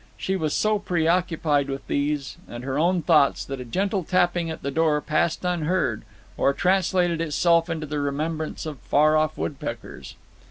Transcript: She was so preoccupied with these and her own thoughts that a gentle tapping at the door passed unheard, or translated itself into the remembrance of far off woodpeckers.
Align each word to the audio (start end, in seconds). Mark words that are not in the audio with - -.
She 0.17 0.35
was 0.35 0.55
so 0.55 0.79
preoccupied 0.79 1.67
with 1.69 1.85
these 1.85 2.37
and 2.47 2.63
her 2.63 2.79
own 2.79 3.03
thoughts 3.03 3.45
that 3.45 3.59
a 3.59 3.63
gentle 3.63 4.03
tapping 4.03 4.49
at 4.49 4.63
the 4.63 4.71
door 4.71 4.99
passed 4.99 5.45
unheard, 5.45 6.01
or 6.37 6.53
translated 6.53 7.21
itself 7.21 7.69
into 7.69 7.85
the 7.85 7.99
remembrance 7.99 8.65
of 8.65 8.79
far 8.79 9.15
off 9.15 9.37
woodpeckers. 9.37 10.15